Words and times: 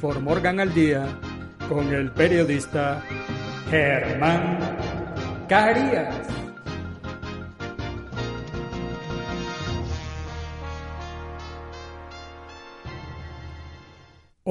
For 0.00 0.18
Morgan 0.18 0.60
al 0.60 0.72
Día 0.72 1.04
con 1.68 1.92
el 1.92 2.10
periodista 2.10 3.02
Germán 3.68 4.58
Carías. 5.46 6.19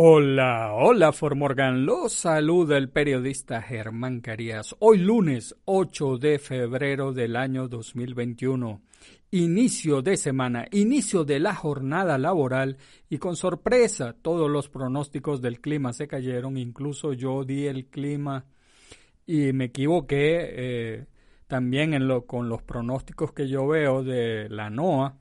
Hola, 0.01 0.75
hola 0.75 1.11
Formorgan, 1.11 1.85
los 1.85 2.13
saluda 2.13 2.77
el 2.77 2.87
periodista 2.87 3.61
Germán 3.61 4.21
Carías. 4.21 4.73
Hoy 4.79 4.99
lunes 4.99 5.57
8 5.65 6.17
de 6.19 6.39
febrero 6.39 7.11
del 7.11 7.35
año 7.35 7.67
2021 7.67 8.81
inicio 9.31 10.01
de 10.01 10.15
semana, 10.15 10.67
inicio 10.71 11.25
de 11.25 11.41
la 11.41 11.53
jornada 11.53 12.17
laboral 12.17 12.77
y 13.09 13.17
con 13.17 13.35
sorpresa 13.35 14.15
todos 14.21 14.49
los 14.49 14.69
pronósticos 14.69 15.41
del 15.41 15.59
clima 15.59 15.91
se 15.91 16.07
cayeron, 16.07 16.55
incluso 16.55 17.11
yo 17.11 17.43
di 17.43 17.67
el 17.67 17.87
clima 17.87 18.45
y 19.25 19.51
me 19.51 19.65
equivoqué 19.65 20.37
eh, 20.39 21.05
también 21.47 21.93
en 21.93 22.07
lo, 22.07 22.25
con 22.25 22.47
los 22.47 22.61
pronósticos 22.61 23.33
que 23.33 23.49
yo 23.49 23.67
veo 23.67 24.01
de 24.01 24.47
la 24.47 24.69
NOAA 24.69 25.17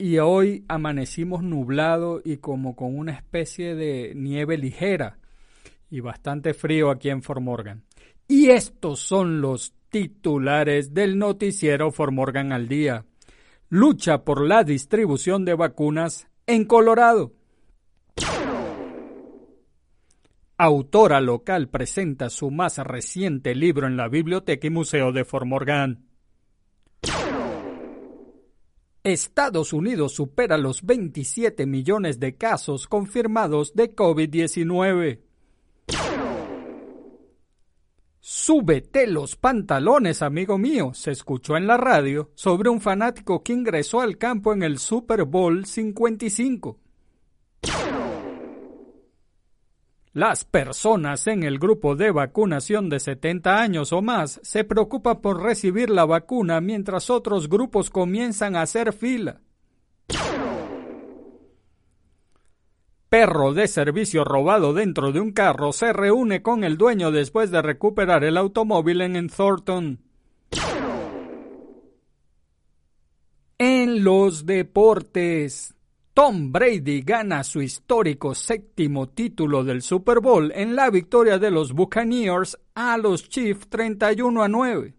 y 0.00 0.18
hoy 0.18 0.64
amanecimos 0.66 1.42
nublado 1.42 2.22
y 2.24 2.38
como 2.38 2.74
con 2.74 2.98
una 2.98 3.12
especie 3.12 3.74
de 3.74 4.14
nieve 4.16 4.56
ligera 4.56 5.18
y 5.90 6.00
bastante 6.00 6.54
frío 6.54 6.90
aquí 6.90 7.10
en 7.10 7.22
Fort 7.22 7.42
Morgan. 7.42 7.84
Y 8.26 8.48
estos 8.48 9.00
son 9.00 9.42
los 9.42 9.74
titulares 9.90 10.94
del 10.94 11.18
noticiero 11.18 11.90
Fort 11.90 12.12
Morgan 12.12 12.52
al 12.52 12.66
día 12.66 13.04
lucha 13.68 14.24
por 14.24 14.44
la 14.46 14.64
distribución 14.64 15.44
de 15.44 15.54
vacunas 15.54 16.28
en 16.46 16.64
Colorado. 16.64 17.32
Autora 20.56 21.20
local 21.20 21.68
presenta 21.68 22.30
su 22.30 22.50
más 22.50 22.78
reciente 22.78 23.54
libro 23.54 23.86
en 23.86 23.96
la 23.96 24.08
Biblioteca 24.08 24.66
y 24.66 24.70
Museo 24.70 25.12
de 25.12 25.24
Fort 25.24 25.46
Morgan. 25.46 26.09
Estados 29.02 29.72
Unidos 29.72 30.12
supera 30.12 30.58
los 30.58 30.82
27 30.84 31.64
millones 31.66 32.20
de 32.20 32.36
casos 32.36 32.86
confirmados 32.86 33.74
de 33.74 33.94
COVID-19. 33.94 35.20
Súbete 38.20 39.06
los 39.06 39.36
pantalones, 39.36 40.20
amigo 40.20 40.58
mío, 40.58 40.92
se 40.92 41.12
escuchó 41.12 41.56
en 41.56 41.66
la 41.66 41.78
radio 41.78 42.30
sobre 42.34 42.68
un 42.68 42.82
fanático 42.82 43.42
que 43.42 43.54
ingresó 43.54 44.02
al 44.02 44.18
campo 44.18 44.52
en 44.52 44.62
el 44.62 44.78
Super 44.78 45.24
Bowl 45.24 45.64
55. 45.64 46.78
Las 50.12 50.44
personas 50.44 51.28
en 51.28 51.44
el 51.44 51.58
grupo 51.60 51.94
de 51.94 52.10
vacunación 52.10 52.88
de 52.88 52.98
70 52.98 53.60
años 53.60 53.92
o 53.92 54.02
más 54.02 54.40
se 54.42 54.64
preocupan 54.64 55.20
por 55.20 55.40
recibir 55.40 55.88
la 55.88 56.04
vacuna 56.04 56.60
mientras 56.60 57.10
otros 57.10 57.48
grupos 57.48 57.90
comienzan 57.90 58.56
a 58.56 58.62
hacer 58.62 58.92
fila. 58.92 59.40
perro 63.10 63.52
de 63.52 63.66
servicio 63.66 64.24
robado 64.24 64.72
dentro 64.72 65.10
de 65.10 65.20
un 65.20 65.32
carro 65.32 65.72
se 65.72 65.92
reúne 65.92 66.42
con 66.42 66.62
el 66.62 66.78
dueño 66.78 67.10
después 67.10 67.50
de 67.50 67.60
recuperar 67.60 68.22
el 68.22 68.36
automóvil 68.36 69.00
en 69.00 69.28
Thornton. 69.28 69.98
En 73.58 74.04
los 74.04 74.46
deportes, 74.46 75.74
Tom 76.12 76.50
Brady 76.50 77.02
gana 77.02 77.44
su 77.44 77.62
histórico 77.62 78.34
séptimo 78.34 79.08
título 79.10 79.62
del 79.62 79.80
Super 79.80 80.18
Bowl 80.18 80.50
en 80.54 80.74
la 80.74 80.90
victoria 80.90 81.38
de 81.38 81.52
los 81.52 81.72
Buccaneers 81.72 82.58
a 82.74 82.96
los 82.98 83.28
Chiefs 83.28 83.68
31 83.68 84.42
a 84.42 84.48
9. 84.48 84.94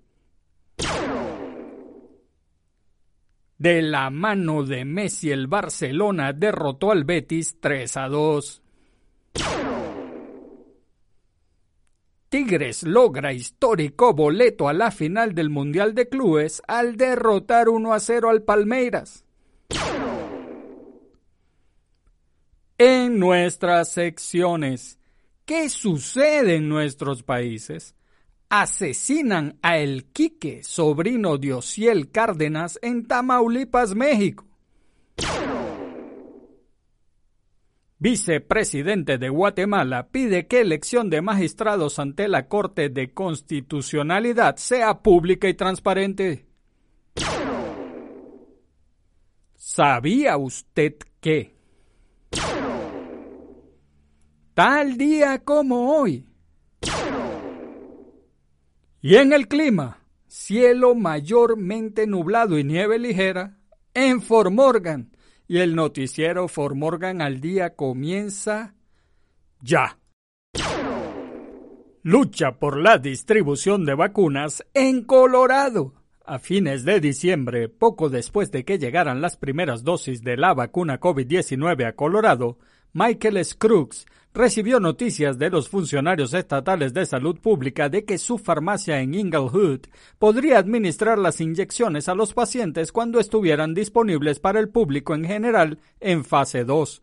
De 3.57 3.81
la 3.81 4.09
mano 4.09 4.63
de 4.63 4.85
Messi 4.85 5.31
el 5.31 5.47
Barcelona 5.47 6.31
derrotó 6.31 6.91
al 6.91 7.03
Betis 7.03 7.57
3 7.59 7.97
a 7.97 8.07
2. 8.07 8.61
Tigres 12.29 12.83
logra 12.83 13.33
histórico 13.33 14.13
boleto 14.13 14.69
a 14.69 14.73
la 14.73 14.89
final 14.89 15.35
del 15.35 15.49
Mundial 15.49 15.93
de 15.93 16.07
Clubes 16.07 16.61
al 16.65 16.95
derrotar 16.95 17.67
1 17.67 17.93
a 17.93 17.99
0 17.99 18.29
al 18.29 18.43
Palmeiras. 18.43 19.25
En 22.83 23.19
nuestras 23.19 23.91
secciones, 23.91 24.97
¿qué 25.45 25.69
sucede 25.69 26.55
en 26.55 26.67
nuestros 26.67 27.21
países? 27.21 27.93
asesinan 28.49 29.59
a 29.61 29.77
El 29.77 30.05
Quique, 30.05 30.63
sobrino 30.63 31.37
de 31.37 31.53
Ociel 31.53 32.09
Cárdenas, 32.09 32.79
en 32.81 33.07
Tamaulipas, 33.07 33.93
México. 33.93 34.47
Vicepresidente 37.99 39.19
de 39.19 39.29
Guatemala 39.29 40.07
pide 40.07 40.47
que 40.47 40.61
elección 40.61 41.11
de 41.11 41.21
magistrados 41.21 41.99
ante 41.99 42.27
la 42.27 42.47
Corte 42.47 42.89
de 42.89 43.13
Constitucionalidad 43.13 44.55
sea 44.55 45.03
pública 45.03 45.47
y 45.47 45.53
transparente. 45.53 46.47
¿Sabía 49.55 50.35
usted 50.37 50.95
que? 51.19 51.61
Tal 54.53 54.97
día 54.97 55.39
como 55.43 55.95
hoy, 55.95 56.25
y 59.03 59.15
en 59.15 59.33
el 59.33 59.47
clima, 59.47 60.05
cielo 60.27 60.93
mayormente 60.93 62.05
nublado 62.05 62.59
y 62.59 62.63
nieve 62.63 62.99
ligera 62.99 63.57
en 63.95 64.21
Fort 64.21 64.51
Morgan. 64.51 65.11
Y 65.47 65.57
el 65.57 65.75
noticiero 65.75 66.47
Fort 66.47 66.75
Morgan 66.75 67.19
al 67.19 67.41
día 67.41 67.75
comienza 67.75 68.75
ya. 69.59 69.97
Lucha 72.03 72.59
por 72.59 72.77
la 72.77 72.99
distribución 72.99 73.85
de 73.85 73.95
vacunas 73.95 74.63
en 74.75 75.03
Colorado. 75.03 75.95
A 76.23 76.37
fines 76.37 76.85
de 76.85 76.99
diciembre, 76.99 77.69
poco 77.69 78.09
después 78.09 78.51
de 78.51 78.63
que 78.65 78.77
llegaran 78.77 79.19
las 79.19 79.35
primeras 79.35 79.83
dosis 79.83 80.23
de 80.23 80.37
la 80.37 80.53
vacuna 80.53 80.99
COVID-19 80.99 81.87
a 81.87 81.93
Colorado, 81.93 82.59
Michael 82.93 83.43
Scruggs 83.45 84.05
recibió 84.33 84.81
noticias 84.81 85.37
de 85.37 85.49
los 85.49 85.69
funcionarios 85.69 86.33
estatales 86.33 86.93
de 86.93 87.05
salud 87.05 87.39
pública 87.39 87.87
de 87.87 88.03
que 88.03 88.17
su 88.17 88.37
farmacia 88.37 88.99
en 88.99 89.13
Inglewood 89.13 89.81
podría 90.19 90.57
administrar 90.57 91.17
las 91.17 91.39
inyecciones 91.39 92.09
a 92.09 92.15
los 92.15 92.33
pacientes 92.33 92.91
cuando 92.91 93.19
estuvieran 93.19 93.73
disponibles 93.73 94.39
para 94.39 94.59
el 94.59 94.67
público 94.67 95.15
en 95.15 95.23
general 95.23 95.79
en 96.01 96.25
fase 96.25 96.65
2. 96.65 97.01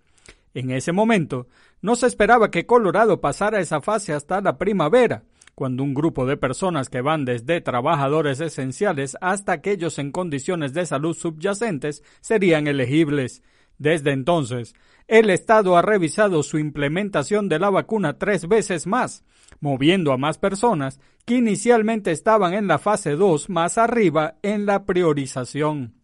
En 0.55 0.71
ese 0.71 0.93
momento, 0.93 1.47
no 1.81 1.97
se 1.97 2.07
esperaba 2.07 2.51
que 2.51 2.67
Colorado 2.67 3.21
pasara 3.21 3.61
esa 3.61 3.81
fase 3.81 4.13
hasta 4.13 4.41
la 4.41 4.59
primavera, 4.59 5.25
cuando 5.55 5.83
un 5.83 5.95
grupo 5.95 6.27
de 6.27 6.37
personas 6.37 6.89
que 6.89 7.01
van 7.01 7.25
desde 7.25 7.61
trabajadores 7.61 8.41
esenciales 8.41 9.17
hasta 9.21 9.53
aquellos 9.53 9.99
en 9.99 10.13
condiciones 10.13 10.73
de 10.75 10.85
salud 10.85 11.15
subyacentes 11.15 12.03
serían 12.21 12.67
elegibles. 12.67 13.43
Desde 13.79 14.13
entonces, 14.13 14.75
el 15.07 15.31
Estado 15.31 15.77
ha 15.77 15.83
revisado 15.83 16.43
su 16.43 16.59
implementación 16.59 17.49
de 17.49 17.59
la 17.59 17.71
vacuna 17.71 18.19
tres 18.19 18.47
veces 18.49 18.87
más, 18.87 19.25
moviendo 19.61 20.13
a 20.13 20.19
más 20.19 20.39
personas 20.39 21.01
que 21.25 21.37
inicialmente 21.37 22.11
estaban 22.11 22.55
en 22.55 22.67
la 22.67 22.79
fase 22.79 23.13
2 23.13 23.49
más 23.51 23.79
arriba 23.79 24.37
en 24.43 24.67
la 24.67 24.85
priorización 24.85 25.99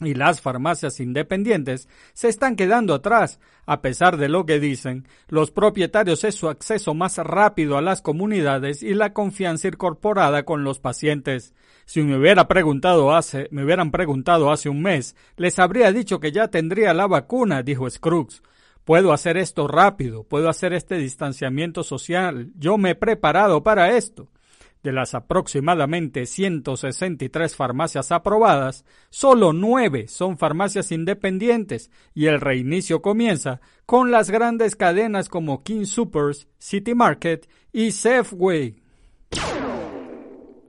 y 0.00 0.14
las 0.14 0.40
farmacias 0.40 1.00
independientes 1.00 1.88
se 2.14 2.28
están 2.28 2.56
quedando 2.56 2.94
atrás. 2.94 3.38
A 3.66 3.82
pesar 3.82 4.16
de 4.16 4.28
lo 4.28 4.46
que 4.46 4.58
dicen, 4.58 5.06
los 5.28 5.50
propietarios 5.50 6.24
es 6.24 6.34
su 6.34 6.48
acceso 6.48 6.94
más 6.94 7.18
rápido 7.18 7.76
a 7.76 7.82
las 7.82 8.02
comunidades 8.02 8.82
y 8.82 8.94
la 8.94 9.12
confianza 9.12 9.68
incorporada 9.68 10.44
con 10.44 10.64
los 10.64 10.80
pacientes. 10.80 11.54
Si 11.90 12.04
me 12.04 12.16
hubiera 12.16 12.46
preguntado 12.46 13.12
hace, 13.12 13.48
me 13.50 13.64
hubieran 13.64 13.90
preguntado 13.90 14.52
hace 14.52 14.68
un 14.68 14.80
mes, 14.80 15.16
les 15.36 15.58
habría 15.58 15.90
dicho 15.90 16.20
que 16.20 16.30
ya 16.30 16.46
tendría 16.46 16.94
la 16.94 17.08
vacuna, 17.08 17.64
dijo 17.64 17.90
Scruggs. 17.90 18.44
Puedo 18.84 19.12
hacer 19.12 19.36
esto 19.36 19.66
rápido, 19.66 20.22
puedo 20.22 20.48
hacer 20.48 20.72
este 20.72 20.98
distanciamiento 20.98 21.82
social. 21.82 22.52
Yo 22.56 22.78
me 22.78 22.90
he 22.90 22.94
preparado 22.94 23.64
para 23.64 23.96
esto. 23.96 24.28
De 24.84 24.92
las 24.92 25.14
aproximadamente 25.14 26.26
163 26.26 27.56
farmacias 27.56 28.12
aprobadas, 28.12 28.84
solo 29.08 29.52
nueve 29.52 30.06
son 30.06 30.38
farmacias 30.38 30.92
independientes 30.92 31.90
y 32.14 32.26
el 32.26 32.40
reinicio 32.40 33.02
comienza 33.02 33.60
con 33.84 34.12
las 34.12 34.30
grandes 34.30 34.76
cadenas 34.76 35.28
como 35.28 35.64
King 35.64 35.86
Supers, 35.86 36.46
City 36.56 36.94
Market 36.94 37.50
y 37.72 37.90
Safeway. 37.90 38.80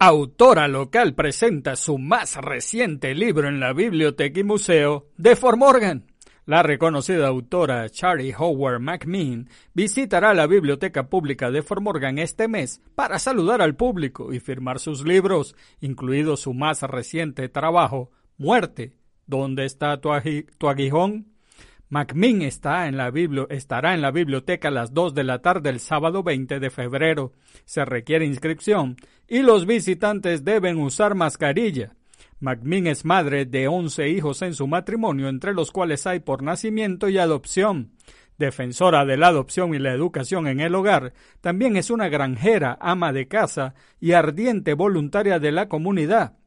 Autora 0.03 0.67
local 0.67 1.13
presenta 1.13 1.75
su 1.75 1.99
más 1.99 2.35
reciente 2.37 3.13
libro 3.13 3.47
en 3.47 3.59
la 3.59 3.71
Biblioteca 3.71 4.39
y 4.39 4.43
Museo 4.43 5.05
de 5.15 5.35
Fort 5.35 5.59
Morgan. 5.59 6.07
La 6.47 6.63
reconocida 6.63 7.27
autora 7.27 7.87
Charlie 7.87 8.33
Howard 8.35 8.79
McMean 8.79 9.47
visitará 9.75 10.33
la 10.33 10.47
Biblioteca 10.47 11.07
Pública 11.07 11.51
de 11.51 11.61
Fort 11.61 11.83
Morgan 11.83 12.17
este 12.17 12.47
mes 12.47 12.81
para 12.95 13.19
saludar 13.19 13.61
al 13.61 13.75
público 13.75 14.33
y 14.33 14.39
firmar 14.39 14.79
sus 14.79 15.05
libros, 15.05 15.55
incluido 15.81 16.35
su 16.35 16.55
más 16.55 16.81
reciente 16.81 17.47
trabajo, 17.47 18.09
Muerte. 18.39 18.97
¿Dónde 19.27 19.65
está 19.65 20.01
tu, 20.01 20.09
aguijón? 20.67 21.30
La 21.91 22.07
estará 23.49 23.93
en 23.93 24.01
la 24.01 24.11
biblioteca 24.11 24.69
a 24.69 24.71
las 24.71 24.93
2 24.93 25.13
de 25.13 25.25
la 25.25 25.41
tarde 25.41 25.69
el 25.69 25.81
sábado 25.81 26.23
20 26.23 26.61
de 26.61 26.69
febrero. 26.69 27.33
Se 27.65 27.83
requiere 27.83 28.25
inscripción 28.25 28.95
y 29.27 29.41
los 29.41 29.65
visitantes 29.65 30.45
deben 30.45 30.79
usar 30.79 31.15
mascarilla. 31.15 31.93
McMinn 32.39 32.87
es 32.87 33.03
madre 33.03 33.45
de 33.45 33.67
11 33.67 34.07
hijos 34.07 34.41
en 34.41 34.53
su 34.53 34.67
matrimonio, 34.67 35.27
entre 35.27 35.53
los 35.53 35.71
cuales 35.71 36.07
hay 36.07 36.21
por 36.21 36.43
nacimiento 36.43 37.09
y 37.09 37.17
adopción. 37.17 37.91
Defensora 38.37 39.03
de 39.03 39.17
la 39.17 39.27
adopción 39.27 39.75
y 39.75 39.79
la 39.79 39.91
educación 39.91 40.47
en 40.47 40.61
el 40.61 40.73
hogar, 40.75 41.11
también 41.41 41.75
es 41.75 41.91
una 41.91 42.07
granjera, 42.07 42.77
ama 42.79 43.11
de 43.11 43.27
casa 43.27 43.75
y 43.99 44.13
ardiente 44.13 44.75
voluntaria 44.75 45.39
de 45.39 45.51
la 45.51 45.67
comunidad. 45.67 46.37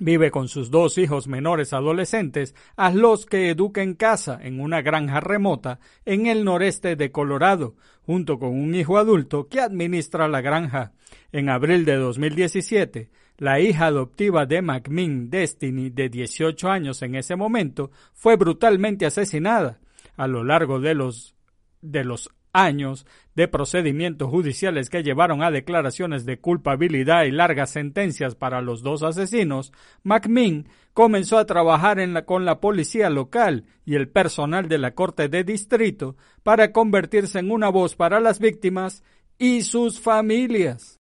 Vive 0.00 0.30
con 0.30 0.48
sus 0.48 0.70
dos 0.70 0.96
hijos 0.96 1.26
menores 1.26 1.72
adolescentes, 1.72 2.54
a 2.76 2.90
los 2.92 3.26
que 3.26 3.50
educa 3.50 3.82
en 3.82 3.94
casa 3.94 4.38
en 4.40 4.60
una 4.60 4.80
granja 4.80 5.18
remota 5.18 5.80
en 6.04 6.26
el 6.26 6.44
noreste 6.44 6.94
de 6.94 7.10
Colorado, 7.10 7.74
junto 8.02 8.38
con 8.38 8.50
un 8.50 8.74
hijo 8.74 8.96
adulto 8.96 9.48
que 9.48 9.60
administra 9.60 10.28
la 10.28 10.40
granja. 10.40 10.92
En 11.32 11.48
abril 11.48 11.84
de 11.84 11.96
2017, 11.96 13.10
la 13.38 13.60
hija 13.60 13.86
adoptiva 13.86 14.46
de 14.46 14.62
McMinn, 14.62 15.30
Destiny, 15.30 15.90
de 15.90 16.08
18 16.08 16.68
años 16.68 17.02
en 17.02 17.16
ese 17.16 17.34
momento, 17.34 17.90
fue 18.14 18.36
brutalmente 18.36 19.04
asesinada. 19.04 19.80
A 20.16 20.26
lo 20.26 20.42
largo 20.42 20.80
de 20.80 20.94
los, 20.94 21.34
de 21.80 22.04
los 22.04 22.30
años 22.52 23.06
de 23.34 23.48
procedimientos 23.48 24.30
judiciales 24.30 24.90
que 24.90 25.02
llevaron 25.02 25.42
a 25.42 25.50
declaraciones 25.50 26.24
de 26.26 26.38
culpabilidad 26.38 27.24
y 27.24 27.30
largas 27.30 27.70
sentencias 27.70 28.34
para 28.34 28.60
los 28.60 28.82
dos 28.82 29.02
asesinos, 29.02 29.72
McMinn 30.02 30.68
comenzó 30.92 31.38
a 31.38 31.46
trabajar 31.46 31.98
con 32.24 32.44
la 32.44 32.60
policía 32.60 33.10
local 33.10 33.64
y 33.84 33.94
el 33.94 34.08
personal 34.08 34.68
de 34.68 34.78
la 34.78 34.94
Corte 34.94 35.28
de 35.28 35.44
Distrito 35.44 36.16
para 36.42 36.72
convertirse 36.72 37.38
en 37.38 37.50
una 37.50 37.68
voz 37.68 37.94
para 37.96 38.20
las 38.20 38.38
víctimas 38.40 39.02
y 39.38 39.62
sus 39.62 40.00
familias. 40.00 40.98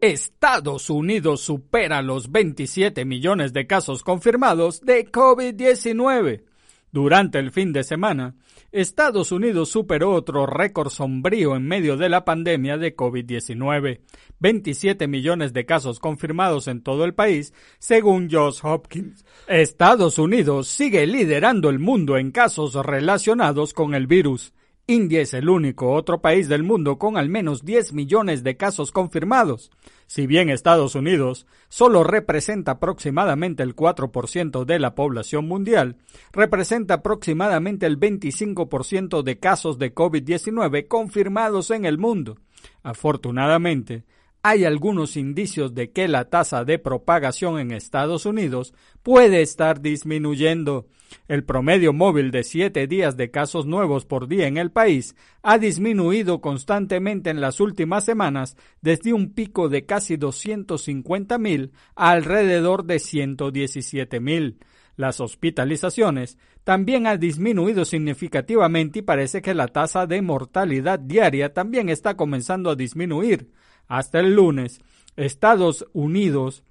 Estados 0.00 0.90
Unidos 0.90 1.40
supera 1.40 2.02
los 2.02 2.30
27 2.30 3.04
millones 3.04 3.52
de 3.52 3.66
casos 3.66 4.04
confirmados 4.04 4.80
de 4.80 5.10
COVID-19. 5.10 6.44
Durante 6.90 7.38
el 7.38 7.50
fin 7.50 7.72
de 7.72 7.84
semana, 7.84 8.34
Estados 8.72 9.30
Unidos 9.30 9.70
superó 9.70 10.12
otro 10.12 10.46
récord 10.46 10.88
sombrío 10.88 11.54
en 11.54 11.66
medio 11.66 11.96
de 11.96 12.08
la 12.08 12.24
pandemia 12.24 12.78
de 12.78 12.96
COVID-19. 12.96 14.00
27 14.40 15.06
millones 15.06 15.52
de 15.52 15.66
casos 15.66 16.00
confirmados 16.00 16.66
en 16.66 16.82
todo 16.82 17.04
el 17.04 17.14
país, 17.14 17.52
según 17.78 18.28
Johns 18.30 18.64
Hopkins. 18.64 19.24
Estados 19.48 20.18
Unidos 20.18 20.68
sigue 20.68 21.06
liderando 21.06 21.68
el 21.68 21.78
mundo 21.78 22.16
en 22.16 22.30
casos 22.30 22.74
relacionados 22.74 23.74
con 23.74 23.94
el 23.94 24.06
virus. 24.06 24.54
India 24.90 25.20
es 25.20 25.34
el 25.34 25.50
único 25.50 25.92
otro 25.92 26.22
país 26.22 26.48
del 26.48 26.62
mundo 26.62 26.96
con 26.96 27.18
al 27.18 27.28
menos 27.28 27.62
10 27.62 27.92
millones 27.92 28.42
de 28.42 28.56
casos 28.56 28.90
confirmados. 28.90 29.70
Si 30.06 30.26
bien 30.26 30.48
Estados 30.48 30.94
Unidos 30.94 31.46
solo 31.68 32.04
representa 32.04 32.72
aproximadamente 32.72 33.62
el 33.62 33.76
4% 33.76 34.64
de 34.64 34.78
la 34.78 34.94
población 34.94 35.46
mundial, 35.46 35.98
representa 36.32 36.94
aproximadamente 36.94 37.84
el 37.84 38.00
25% 38.00 39.22
de 39.22 39.38
casos 39.38 39.78
de 39.78 39.94
COVID-19 39.94 40.88
confirmados 40.88 41.70
en 41.70 41.84
el 41.84 41.98
mundo. 41.98 42.38
Afortunadamente, 42.82 44.04
hay 44.42 44.64
algunos 44.64 45.16
indicios 45.16 45.74
de 45.74 45.90
que 45.90 46.08
la 46.08 46.26
tasa 46.26 46.64
de 46.64 46.78
propagación 46.78 47.58
en 47.58 47.72
Estados 47.72 48.24
Unidos 48.26 48.72
puede 49.02 49.42
estar 49.42 49.80
disminuyendo. 49.80 50.86
El 51.26 51.44
promedio 51.44 51.92
móvil 51.92 52.30
de 52.30 52.44
siete 52.44 52.86
días 52.86 53.16
de 53.16 53.30
casos 53.30 53.66
nuevos 53.66 54.04
por 54.04 54.28
día 54.28 54.46
en 54.46 54.58
el 54.58 54.70
país 54.70 55.16
ha 55.42 55.58
disminuido 55.58 56.40
constantemente 56.40 57.30
en 57.30 57.40
las 57.40 57.60
últimas 57.60 58.04
semanas 58.04 58.56
desde 58.82 59.12
un 59.12 59.32
pico 59.32 59.68
de 59.68 59.86
casi 59.86 60.16
250 60.16 61.38
mil 61.38 61.72
a 61.96 62.10
alrededor 62.10 62.84
de 62.84 62.98
117 62.98 64.20
mil. 64.20 64.58
Las 64.96 65.20
hospitalizaciones 65.20 66.38
también 66.64 67.06
han 67.06 67.20
disminuido 67.20 67.84
significativamente 67.84 68.98
y 68.98 69.02
parece 69.02 69.40
que 69.40 69.54
la 69.54 69.68
tasa 69.68 70.06
de 70.06 70.20
mortalidad 70.20 70.98
diaria 70.98 71.54
también 71.54 71.88
está 71.88 72.16
comenzando 72.16 72.70
a 72.70 72.76
disminuir. 72.76 73.50
Hasta 73.88 74.20
el 74.20 74.34
lunes, 74.34 74.80
Estados 75.16 75.86
Unidos 75.92 76.62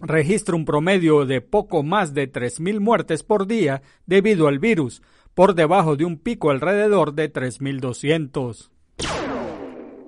registra 0.00 0.54
un 0.54 0.64
promedio 0.64 1.24
de 1.24 1.40
poco 1.40 1.82
más 1.82 2.14
de 2.14 2.30
3.000 2.30 2.80
muertes 2.80 3.22
por 3.22 3.46
día 3.46 3.82
debido 4.06 4.48
al 4.48 4.58
virus, 4.58 5.02
por 5.34 5.54
debajo 5.54 5.96
de 5.96 6.04
un 6.04 6.18
pico 6.18 6.50
alrededor 6.50 7.14
de 7.14 7.32
3.200. 7.32 8.70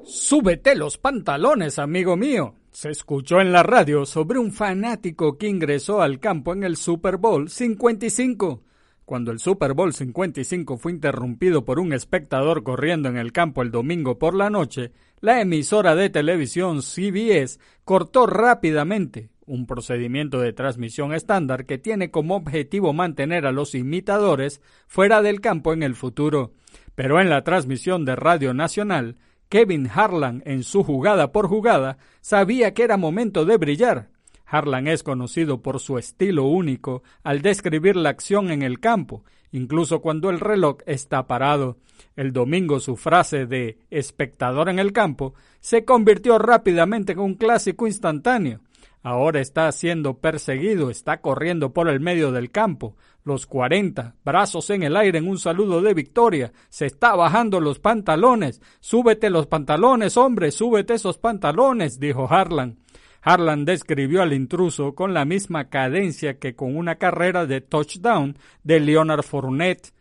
Súbete 0.05 0.75
los 0.75 0.99
pantalones, 0.99 1.79
amigo 1.79 2.17
mío. 2.17 2.55
Se 2.73 2.91
escuchó 2.91 3.41
en 3.41 3.53
la 3.53 3.63
radio 3.63 4.07
sobre 4.07 4.39
un 4.39 4.53
fanático 4.53 5.39
que 5.39 5.49
ingresó 5.49 6.03
al 6.03 6.21
campo 6.21 6.53
en 6.53 6.65
el 6.65 6.77
Super 6.77 7.17
Bowl 7.17 7.49
55 7.49 8.63
cuando 9.11 9.33
el 9.33 9.41
Super 9.41 9.75
Bowl 9.75 9.93
55 9.93 10.77
fue 10.77 10.93
interrumpido 10.93 11.65
por 11.65 11.81
un 11.81 11.93
espectador 11.93 12.63
corriendo 12.63 13.09
en 13.09 13.17
el 13.17 13.33
campo 13.33 13.61
el 13.63 13.73
domingo 13.73 14.21
por 14.21 14.37
la 14.37 14.51
noche, 14.51 14.93
la 15.19 15.41
emisora 15.41 15.97
de 15.97 16.11
televisión 16.11 16.81
CBS 16.81 17.59
cortó 17.85 18.29
rápidamente 18.29 19.31
un 19.47 19.67
procedimiento 19.67 20.39
de 20.39 20.53
transmisión 20.53 21.13
estándar 21.13 21.67
que 21.67 21.77
tiene 21.77 22.13
como 22.13 22.37
objetivo 22.37 22.93
mantener 22.93 23.47
a 23.47 23.51
los 23.51 23.75
imitadores 23.75 24.61
fuera 24.87 25.23
del 25.23 25.41
campo 25.41 25.73
en 25.73 25.83
el 25.83 25.97
futuro. 25.97 26.53
Pero 26.95 27.21
en 27.21 27.31
la 27.31 27.43
transmisión 27.43 28.05
de 28.05 28.15
Radio 28.15 28.55
Nacional, 28.55 29.17
Kevin 29.49 29.91
Harlan, 29.93 30.41
en 30.47 30.63
su 30.63 30.85
jugada 30.85 31.33
por 31.33 31.49
jugada, 31.49 31.99
sabía 32.21 32.75
que 32.75 32.85
era 32.85 32.97
momento 32.97 33.45
de 33.45 33.57
brillar 33.57 34.09
Harlan 34.51 34.89
es 34.89 35.03
conocido 35.03 35.63
por 35.63 35.79
su 35.79 35.97
estilo 35.99 36.45
único 36.45 37.03
al 37.23 37.41
describir 37.41 37.97
la 37.97 38.11
acción 38.11 38.51
en 38.51 38.63
el 38.63 38.81
campo, 38.81 39.25
incluso 39.53 40.01
cuando 40.01 40.29
el 40.31 40.41
reloj 40.41 40.79
está 40.87 41.27
parado. 41.27 41.79
El 42.17 42.33
domingo 42.33 42.81
su 42.81 42.97
frase 42.97 43.47
de 43.47 43.79
espectador 43.91 44.69
en 44.69 44.79
el 44.79 44.93
campo 44.93 45.35
se 45.61 45.85
convirtió 45.85 46.39
rápidamente 46.39 47.13
en 47.13 47.21
un 47.21 47.35
clásico 47.35 47.87
instantáneo. 47.87 48.61
Ahora 49.03 49.41
está 49.41 49.71
siendo 49.73 50.19
perseguido, 50.19 50.91
está 50.91 51.23
corriendo 51.23 51.73
por 51.73 51.89
el 51.89 52.01
medio 52.01 52.33
del 52.33 52.51
campo, 52.51 52.97
los 53.25 53.47
cuarenta, 53.47 54.15
brazos 54.25 54.69
en 54.71 54.83
el 54.83 54.97
aire 54.97 55.19
en 55.19 55.29
un 55.29 55.39
saludo 55.39 55.81
de 55.81 55.95
victoria, 55.95 56.53
se 56.69 56.85
está 56.87 57.15
bajando 57.15 57.61
los 57.61 57.79
pantalones, 57.79 58.61
súbete 58.81 59.31
los 59.31 59.47
pantalones, 59.47 60.19
hombre, 60.19 60.51
súbete 60.51 60.95
esos 60.95 61.17
pantalones, 61.17 61.99
dijo 61.99 62.27
Harlan. 62.31 62.79
Harlan 63.23 63.65
describió 63.65 64.23
al 64.23 64.33
intruso 64.33 64.95
con 64.95 65.15
la 65.15 65.25
misma 65.25 65.69
cadencia 65.69 66.39
que 66.39 66.55
con 66.55 66.77
una 66.77 66.97
carrera 66.97 67.47
de 67.47 67.61
touchdown 67.61 68.37
de 68.65 68.81
Leonard 68.81 69.23
Fournette. 69.23 69.93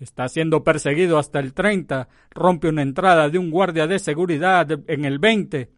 Está 0.00 0.28
siendo 0.28 0.64
perseguido 0.64 1.18
hasta 1.18 1.38
el 1.38 1.54
30, 1.54 2.08
rompe 2.30 2.68
una 2.68 2.82
entrada 2.82 3.28
de 3.28 3.38
un 3.38 3.50
guardia 3.50 3.86
de 3.86 3.98
seguridad 3.98 4.68
en 4.88 5.04
el 5.04 5.18
20, 5.18 5.70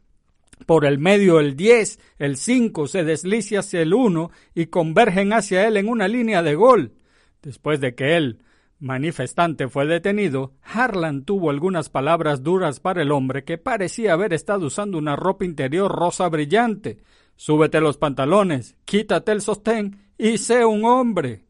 por 0.64 0.86
el 0.86 0.98
medio 0.98 1.38
el 1.38 1.54
10, 1.54 1.98
el 2.18 2.36
5 2.36 2.86
se 2.86 3.04
desliza 3.04 3.58
hacia 3.58 3.82
el 3.82 3.92
1 3.92 4.30
y 4.54 4.66
convergen 4.66 5.34
hacia 5.34 5.68
él 5.68 5.76
en 5.76 5.88
una 5.88 6.08
línea 6.08 6.42
de 6.42 6.54
gol. 6.54 6.92
Después 7.42 7.80
de 7.80 7.94
que 7.94 8.16
él 8.16 8.38
manifestante 8.78 9.68
fue 9.68 9.86
detenido, 9.86 10.52
Harlan 10.62 11.24
tuvo 11.24 11.50
algunas 11.50 11.88
palabras 11.88 12.42
duras 12.42 12.80
para 12.80 13.02
el 13.02 13.12
hombre 13.12 13.44
que 13.44 13.58
parecía 13.58 14.12
haber 14.12 14.32
estado 14.32 14.66
usando 14.66 14.98
una 14.98 15.16
ropa 15.16 15.44
interior 15.44 15.90
rosa 15.90 16.28
brillante. 16.28 16.98
Súbete 17.36 17.80
los 17.80 17.98
pantalones, 17.98 18.76
quítate 18.84 19.32
el 19.32 19.40
sostén 19.40 20.06
y 20.18 20.38
sé 20.38 20.64
un 20.64 20.84
hombre. 20.84 21.44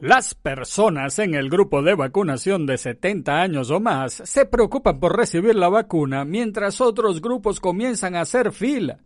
Las 0.00 0.36
personas 0.36 1.18
en 1.18 1.34
el 1.34 1.50
grupo 1.50 1.82
de 1.82 1.96
vacunación 1.96 2.66
de 2.66 2.78
70 2.78 3.40
años 3.40 3.72
o 3.72 3.80
más 3.80 4.12
se 4.12 4.46
preocupan 4.46 5.00
por 5.00 5.16
recibir 5.16 5.56
la 5.56 5.68
vacuna 5.68 6.24
mientras 6.24 6.80
otros 6.80 7.20
grupos 7.20 7.58
comienzan 7.58 8.14
a 8.14 8.20
hacer 8.20 8.52
fila. 8.52 9.00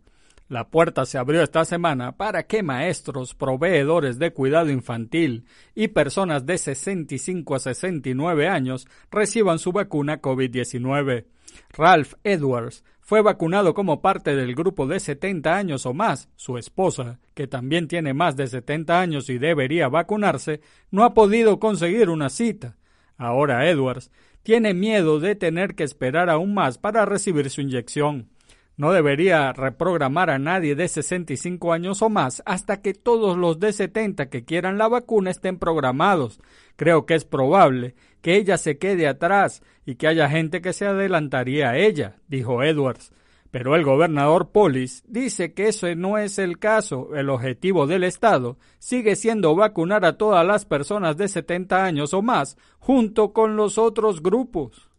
La 0.49 0.69
puerta 0.69 1.05
se 1.05 1.17
abrió 1.17 1.41
esta 1.41 1.65
semana 1.65 2.17
para 2.17 2.43
que 2.43 2.63
maestros, 2.63 3.33
proveedores 3.33 4.19
de 4.19 4.33
cuidado 4.33 4.69
infantil 4.69 5.45
y 5.73 5.87
personas 5.87 6.45
de 6.45 6.57
65 6.57 7.55
a 7.55 7.59
69 7.59 8.47
años 8.47 8.87
reciban 9.09 9.57
su 9.57 9.71
vacuna 9.71 10.21
COVID-19. 10.21 11.25
Ralph 11.71 12.13
Edwards 12.23 12.83
fue 12.99 13.21
vacunado 13.21 13.73
como 13.73 14.01
parte 14.01 14.35
del 14.35 14.55
grupo 14.55 14.87
de 14.87 14.99
70 14.99 15.55
años 15.55 15.85
o 15.85 15.93
más. 15.93 16.29
Su 16.35 16.57
esposa, 16.57 17.19
que 17.33 17.47
también 17.47 17.87
tiene 17.87 18.13
más 18.13 18.35
de 18.35 18.47
70 18.47 18.99
años 18.99 19.29
y 19.29 19.37
debería 19.37 19.87
vacunarse, 19.87 20.61
no 20.91 21.03
ha 21.03 21.13
podido 21.13 21.59
conseguir 21.59 22.09
una 22.09 22.29
cita. 22.29 22.77
Ahora 23.17 23.69
Edwards 23.69 24.11
tiene 24.41 24.73
miedo 24.73 25.19
de 25.19 25.35
tener 25.35 25.75
que 25.75 25.83
esperar 25.83 26.29
aún 26.29 26.53
más 26.53 26.77
para 26.77 27.05
recibir 27.05 27.49
su 27.49 27.61
inyección. 27.61 28.29
No 28.75 28.91
debería 28.91 29.53
reprogramar 29.53 30.31
a 30.31 30.39
nadie 30.39 30.75
de 30.75 30.87
65 30.87 31.73
años 31.73 32.01
o 32.01 32.09
más 32.09 32.41
hasta 32.45 32.81
que 32.81 32.95
todos 32.95 33.37
los 33.37 33.59
de 33.59 33.71
70 33.71 34.29
que 34.29 34.45
quieran 34.45 34.79
la 34.79 34.87
vacuna 34.87 35.29
estén 35.29 35.59
programados. 35.59 36.39
Creo 36.75 37.05
que 37.05 37.13
es 37.13 37.23
probable 37.23 37.93
que 38.21 38.35
ella 38.35 38.57
se 38.57 38.79
quede 38.79 39.07
atrás 39.07 39.61
y 39.85 39.95
que 39.95 40.07
haya 40.07 40.27
gente 40.27 40.61
que 40.61 40.73
se 40.73 40.87
adelantaría 40.87 41.69
a 41.69 41.77
ella, 41.77 42.15
dijo 42.27 42.63
Edwards. 42.63 43.11
Pero 43.51 43.75
el 43.75 43.83
gobernador 43.83 44.49
Polis 44.49 45.03
dice 45.07 45.53
que 45.53 45.67
ese 45.67 45.95
no 45.95 46.17
es 46.17 46.39
el 46.39 46.57
caso. 46.57 47.15
El 47.15 47.29
objetivo 47.29 47.85
del 47.85 48.03
Estado 48.03 48.57
sigue 48.79 49.15
siendo 49.15 49.55
vacunar 49.55 50.03
a 50.05 50.17
todas 50.17 50.43
las 50.43 50.65
personas 50.65 51.17
de 51.17 51.27
70 51.27 51.85
años 51.85 52.15
o 52.15 52.23
más, 52.23 52.57
junto 52.79 53.33
con 53.33 53.55
los 53.55 53.77
otros 53.77 54.23
grupos 54.23 54.89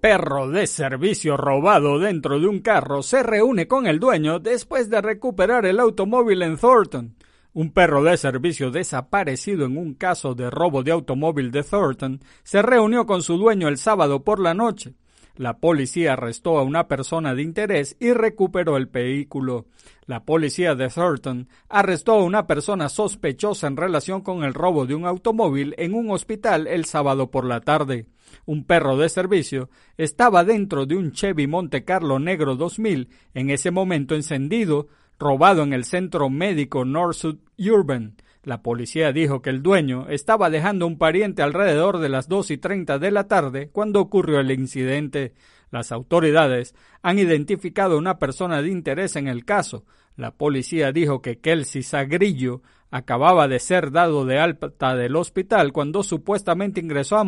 perro 0.00 0.48
de 0.48 0.66
servicio 0.66 1.36
robado 1.36 1.98
dentro 1.98 2.38
de 2.38 2.46
un 2.46 2.60
carro 2.60 3.02
se 3.02 3.22
reúne 3.22 3.66
con 3.66 3.86
el 3.86 3.98
dueño 3.98 4.38
después 4.38 4.88
de 4.90 5.00
recuperar 5.00 5.66
el 5.66 5.80
automóvil 5.80 6.42
en 6.42 6.56
Thornton. 6.56 7.16
Un 7.52 7.72
perro 7.72 8.04
de 8.04 8.16
servicio 8.16 8.70
desaparecido 8.70 9.66
en 9.66 9.76
un 9.76 9.94
caso 9.94 10.34
de 10.34 10.50
robo 10.50 10.82
de 10.82 10.92
automóvil 10.92 11.50
de 11.50 11.64
Thornton 11.64 12.20
se 12.44 12.62
reunió 12.62 13.06
con 13.06 13.22
su 13.22 13.36
dueño 13.36 13.68
el 13.68 13.78
sábado 13.78 14.22
por 14.22 14.38
la 14.38 14.54
noche. 14.54 14.94
La 15.36 15.58
policía 15.58 16.14
arrestó 16.14 16.58
a 16.58 16.62
una 16.62 16.88
persona 16.88 17.34
de 17.34 17.42
interés 17.42 17.96
y 18.00 18.12
recuperó 18.12 18.76
el 18.76 18.86
vehículo. 18.86 19.66
La 20.06 20.24
policía 20.24 20.74
de 20.74 20.88
Thornton 20.88 21.48
arrestó 21.68 22.14
a 22.14 22.24
una 22.24 22.46
persona 22.46 22.88
sospechosa 22.88 23.66
en 23.66 23.76
relación 23.76 24.20
con 24.20 24.44
el 24.44 24.54
robo 24.54 24.86
de 24.86 24.94
un 24.94 25.06
automóvil 25.06 25.74
en 25.78 25.94
un 25.94 26.10
hospital 26.10 26.66
el 26.66 26.84
sábado 26.84 27.30
por 27.30 27.44
la 27.44 27.60
tarde 27.60 28.06
un 28.46 28.64
perro 28.64 28.96
de 28.96 29.08
servicio, 29.08 29.70
estaba 29.96 30.44
dentro 30.44 30.86
de 30.86 30.96
un 30.96 31.12
Chevy 31.12 31.46
Monte 31.46 31.84
Carlo 31.84 32.18
negro 32.18 32.56
2000, 32.56 33.08
en 33.34 33.50
ese 33.50 33.70
momento 33.70 34.14
encendido, 34.14 34.88
robado 35.18 35.62
en 35.62 35.72
el 35.72 35.84
centro 35.84 36.30
médico 36.30 36.84
North 36.84 37.24
Urban. 37.58 38.14
La 38.44 38.62
policía 38.62 39.12
dijo 39.12 39.42
que 39.42 39.50
el 39.50 39.62
dueño 39.62 40.06
estaba 40.08 40.48
dejando 40.48 40.86
un 40.86 40.96
pariente 40.96 41.42
alrededor 41.42 41.98
de 41.98 42.08
las 42.08 42.28
dos 42.28 42.50
y 42.50 42.56
treinta 42.56 42.98
de 42.98 43.10
la 43.10 43.24
tarde 43.24 43.68
cuando 43.70 44.00
ocurrió 44.00 44.40
el 44.40 44.50
incidente. 44.50 45.34
Las 45.70 45.92
autoridades 45.92 46.74
han 47.02 47.18
identificado 47.18 47.96
a 47.96 47.98
una 47.98 48.18
persona 48.18 48.62
de 48.62 48.70
interés 48.70 49.16
en 49.16 49.28
el 49.28 49.44
caso. 49.44 49.84
La 50.16 50.32
policía 50.32 50.92
dijo 50.92 51.20
que 51.20 51.40
Kelsey 51.40 51.82
Sagrillo 51.82 52.62
acababa 52.90 53.48
de 53.48 53.58
ser 53.58 53.90
dado 53.90 54.24
de 54.24 54.38
alta 54.38 54.94
del 54.96 55.16
hospital 55.16 55.72
cuando 55.72 56.02
supuestamente 56.02 56.80
ingresó 56.80 57.20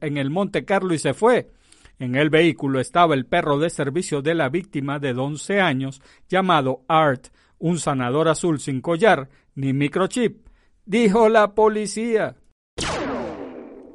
en 0.00 0.16
el 0.16 0.30
Monte 0.30 0.64
Carlo 0.64 0.94
y 0.94 0.98
se 0.98 1.14
fue. 1.14 1.50
En 1.98 2.14
el 2.14 2.30
vehículo 2.30 2.78
estaba 2.78 3.14
el 3.14 3.26
perro 3.26 3.58
de 3.58 3.70
servicio 3.70 4.22
de 4.22 4.34
la 4.34 4.48
víctima 4.48 4.98
de 5.00 5.12
11 5.12 5.60
años 5.60 6.00
llamado 6.28 6.82
Art, 6.86 7.28
un 7.58 7.78
sanador 7.78 8.28
azul 8.28 8.60
sin 8.60 8.80
collar 8.80 9.28
ni 9.56 9.72
microchip, 9.72 10.46
dijo 10.84 11.28
la 11.28 11.54
policía. 11.54 12.36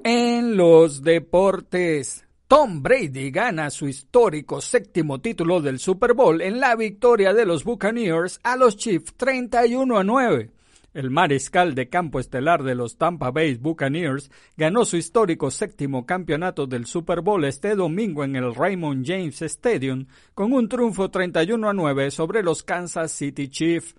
En 0.04 0.58
los 0.58 1.02
deportes, 1.02 2.28
Tom 2.46 2.84
Brady 2.84 3.32
gana 3.32 3.70
su 3.70 3.88
histórico 3.88 4.60
séptimo 4.60 5.22
título 5.22 5.62
del 5.62 5.80
Super 5.80 6.14
Bowl 6.14 6.42
en 6.42 6.60
la 6.60 6.76
victoria 6.76 7.34
de 7.34 7.46
los 7.46 7.64
Buccaneers 7.64 8.42
a 8.44 8.58
los 8.58 8.76
Chiefs 8.76 9.14
31 9.16 9.98
a 9.98 10.04
9. 10.04 10.52
El 10.94 11.10
mariscal 11.10 11.74
de 11.74 11.90
campo 11.90 12.20
estelar 12.20 12.62
de 12.62 12.76
los 12.76 12.98
Tampa 12.98 13.32
Bay 13.32 13.56
Buccaneers 13.56 14.30
ganó 14.56 14.86
su 14.86 14.96
histórico 14.96 15.50
séptimo 15.50 16.06
campeonato 16.06 16.68
del 16.68 16.86
Super 16.86 17.22
Bowl 17.22 17.44
este 17.46 17.76
domingo 17.76 18.24
en 18.24 18.36
el 18.36 18.54
Raymond 18.54 19.04
James 19.04 19.42
Stadium 19.42 20.06
con 20.36 20.54
un 20.54 20.70
triunfo 20.70 21.10
31 21.10 21.68
a 21.68 21.74
9 21.74 22.12
sobre 22.12 22.44
los 22.44 22.62
Kansas 22.62 23.12
City 23.12 23.48
Chiefs. 23.48 23.96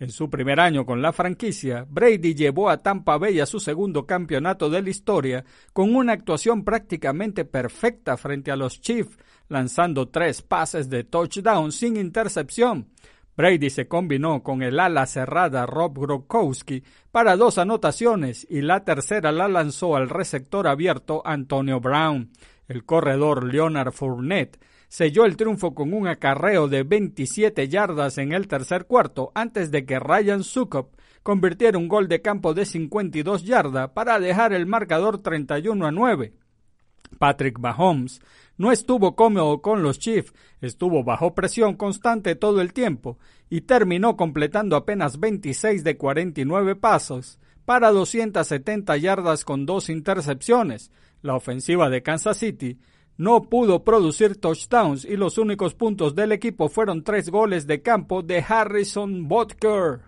En 0.00 0.10
su 0.10 0.30
primer 0.30 0.58
año 0.58 0.86
con 0.86 1.02
la 1.02 1.12
franquicia, 1.12 1.84
Brady 1.86 2.34
llevó 2.34 2.70
a 2.70 2.82
Tampa 2.82 3.18
Bay 3.18 3.40
a 3.40 3.46
su 3.46 3.60
segundo 3.60 4.06
campeonato 4.06 4.70
de 4.70 4.80
la 4.80 4.88
historia 4.88 5.44
con 5.74 5.94
una 5.94 6.14
actuación 6.14 6.64
prácticamente 6.64 7.44
perfecta 7.44 8.16
frente 8.16 8.50
a 8.50 8.56
los 8.56 8.80
Chiefs, 8.80 9.18
lanzando 9.48 10.08
tres 10.08 10.40
pases 10.40 10.88
de 10.88 11.04
touchdown 11.04 11.72
sin 11.72 11.98
intercepción. 11.98 12.88
Brady 13.38 13.70
se 13.70 13.86
combinó 13.86 14.42
con 14.42 14.64
el 14.64 14.80
ala 14.80 15.06
cerrada 15.06 15.64
Rob 15.64 15.96
Gronkowski 15.96 16.82
para 17.12 17.36
dos 17.36 17.56
anotaciones 17.58 18.44
y 18.50 18.62
la 18.62 18.82
tercera 18.82 19.30
la 19.30 19.46
lanzó 19.46 19.94
al 19.94 20.08
receptor 20.08 20.66
abierto 20.66 21.22
Antonio 21.24 21.78
Brown. 21.78 22.32
El 22.66 22.84
corredor 22.84 23.44
Leonard 23.44 23.92
Fournette 23.92 24.58
selló 24.88 25.24
el 25.24 25.36
triunfo 25.36 25.72
con 25.72 25.92
un 25.94 26.08
acarreo 26.08 26.66
de 26.66 26.82
27 26.82 27.68
yardas 27.68 28.18
en 28.18 28.32
el 28.32 28.48
tercer 28.48 28.86
cuarto 28.86 29.30
antes 29.36 29.70
de 29.70 29.86
que 29.86 30.00
Ryan 30.00 30.42
Sukop 30.42 30.96
convirtiera 31.22 31.78
un 31.78 31.86
gol 31.86 32.08
de 32.08 32.20
campo 32.20 32.54
de 32.54 32.64
52 32.64 33.44
yardas 33.44 33.90
para 33.90 34.18
dejar 34.18 34.52
el 34.52 34.66
marcador 34.66 35.22
31 35.22 35.86
a 35.86 35.92
9. 35.92 36.32
Patrick 37.20 37.60
Mahomes 37.60 38.20
no 38.58 38.72
estuvo 38.72 39.14
cómodo 39.14 39.62
con 39.62 39.82
los 39.82 39.98
Chiefs, 39.98 40.34
estuvo 40.60 41.04
bajo 41.04 41.34
presión 41.34 41.76
constante 41.76 42.34
todo 42.34 42.60
el 42.60 42.72
tiempo 42.72 43.18
y 43.48 43.62
terminó 43.62 44.16
completando 44.16 44.76
apenas 44.76 45.20
26 45.20 45.84
de 45.84 45.96
49 45.96 46.76
pasos 46.76 47.38
para 47.64 47.90
270 47.90 48.96
yardas 48.96 49.44
con 49.44 49.64
dos 49.64 49.88
intercepciones. 49.88 50.90
La 51.22 51.34
ofensiva 51.34 51.88
de 51.88 52.02
Kansas 52.02 52.38
City 52.38 52.78
no 53.16 53.42
pudo 53.42 53.84
producir 53.84 54.40
touchdowns 54.40 55.04
y 55.04 55.16
los 55.16 55.38
únicos 55.38 55.74
puntos 55.74 56.14
del 56.14 56.32
equipo 56.32 56.68
fueron 56.68 57.04
tres 57.04 57.30
goles 57.30 57.66
de 57.66 57.82
campo 57.82 58.22
de 58.22 58.44
Harrison 58.46 59.28
Butker. 59.28 60.00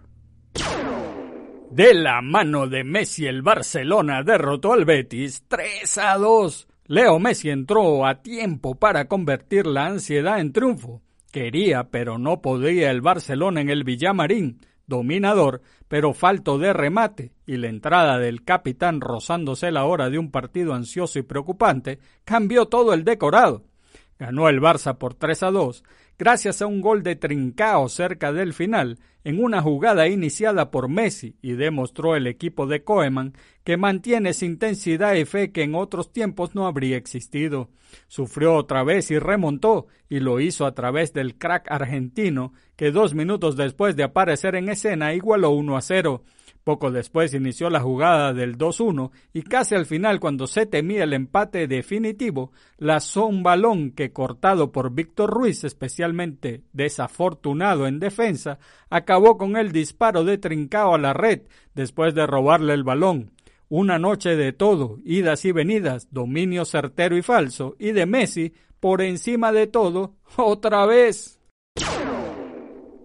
De 1.71 1.95
la 1.95 2.21
mano 2.21 2.67
de 2.67 2.83
Messi 2.83 3.27
el 3.27 3.43
Barcelona 3.43 4.25
derrotó 4.25 4.73
al 4.73 4.85
Betis 4.85 5.45
3 5.47 5.99
a 5.99 6.19
2 6.19 6.67
Leo 6.91 7.21
Messi 7.21 7.51
entró 7.51 8.05
a 8.05 8.21
tiempo 8.21 8.75
para 8.75 9.07
convertir 9.07 9.65
la 9.65 9.87
ansiedad 9.87 10.41
en 10.41 10.53
triunfo. 10.53 11.03
Quería, 11.31 11.85
pero 11.85 12.19
no 12.19 12.43
podía 12.43 12.91
el 12.91 13.01
Barcelona 13.01 13.61
en 13.61 13.71
el 13.71 13.85
Villamarín, 13.85 14.59
dominador, 14.89 15.63
pero 15.87 16.15
falto 16.15 16.59
de 16.59 16.73
remate, 16.73 17.31
y 17.47 17.59
la 17.59 17.69
entrada 17.69 18.19
del 18.19 18.43
capitán 18.43 19.01
rozándose 19.01 19.71
la 19.71 19.85
hora 19.85 20.11
de 20.11 20.19
un 20.19 20.33
partido 20.33 20.75
ansioso 20.75 21.21
y 21.21 21.23
preocupante, 21.23 22.01
cambió 22.25 22.67
todo 22.67 22.93
el 22.93 23.05
decorado. 23.05 23.63
Ganó 24.19 24.49
el 24.49 24.61
Barça 24.61 24.99
por 24.99 25.15
3 25.15 25.45
a 25.45 25.51
2, 25.53 25.85
gracias 26.21 26.61
a 26.61 26.67
un 26.67 26.83
gol 26.83 27.03
de 27.03 27.17
Trincao 27.17 27.89
cerca 27.89 28.31
del 28.31 28.53
final, 28.53 28.99
en 29.25 29.43
una 29.43 29.63
jugada 29.63 30.07
iniciada 30.07 30.71
por 30.71 30.91
Messi, 30.91 31.35
y 31.41 31.53
demostró 31.53 32.15
el 32.15 32.27
equipo 32.27 32.67
de 32.67 32.85
Koeman 32.85 33.33
que 33.65 33.79
mantiene 33.79 34.29
esa 34.29 34.45
intensidad 34.45 35.15
y 35.15 35.25
fe 35.25 35.51
que 35.51 35.63
en 35.63 35.75
otros 35.75 36.13
tiempos 36.13 36.55
no 36.55 36.67
habría 36.67 36.99
existido. 36.99 37.71
Sufrió 38.07 38.55
otra 38.55 38.85
vez 38.85 39.11
y 39.11 39.19
remontó, 39.19 39.87
y 40.11 40.21
lo 40.21 40.41
hizo 40.41 40.67
a 40.67 40.75
través 40.75 41.15
del 41.15 41.39
crack 41.39 41.71
argentino, 41.71 42.53
que 42.77 42.91
dos 42.91 43.15
minutos 43.15 43.57
después 43.57 43.97
de 43.97 44.03
aparecer 44.03 44.57
en 44.57 44.69
escena 44.69 45.15
igualó 45.15 45.53
1 45.53 45.75
a 45.75 45.81
0. 45.81 46.23
Poco 46.65 46.91
después 46.91 47.33
inició 47.33 47.71
la 47.71 47.81
jugada 47.81 48.35
del 48.35 48.59
2-1 48.59 49.11
y 49.33 49.43
casi 49.43 49.75
al 49.75 49.87
final 49.87 50.21
cuando 50.21 50.47
se 50.47 50.67
temía 50.67 51.05
el 51.05 51.15
empate 51.15 51.67
definitivo, 51.67 52.53
lanzó 52.77 53.27
un 53.27 53.43
balón 53.43 53.93
que 53.93 54.13
cortado 54.13 54.71
por 54.71 54.93
Víctor 54.93 55.31
Ruiz, 55.31 55.65
especialmente 55.65 56.63
desafortunado 56.73 57.87
en 57.87 57.99
defensa, 57.99 58.59
acabó 58.91 59.39
con 59.39 59.57
el 59.57 59.73
disparo 59.73 60.23
de 60.25 60.37
Trincao 60.37 60.95
a 60.95 60.99
la 60.99 61.15
red 61.15 61.43
después 61.75 62.15
de 62.15 62.27
robarle 62.27 62.75
el 62.75 62.85
balón. 62.85 63.33
Una 63.71 63.99
noche 63.99 64.37
de 64.37 64.53
todo, 64.53 64.99
idas 65.05 65.45
y 65.45 65.53
venidas, 65.53 66.09
dominio 66.11 66.65
certero 66.65 67.17
y 67.17 67.23
falso, 67.23 67.77
y 67.79 67.93
de 67.93 68.05
Messi, 68.05 68.53
por 68.81 69.01
encima 69.01 69.53
de 69.53 69.67
todo, 69.67 70.17
otra 70.37 70.85
vez. 70.87 71.40